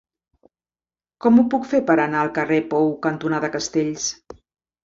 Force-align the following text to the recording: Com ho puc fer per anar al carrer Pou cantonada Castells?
Com 1.25 1.37
ho 1.37 1.43
puc 1.55 1.69
fer 1.73 1.81
per 1.91 1.97
anar 2.05 2.23
al 2.23 2.33
carrer 2.39 2.59
Pou 2.73 2.93
cantonada 3.07 3.55
Castells? 3.59 4.09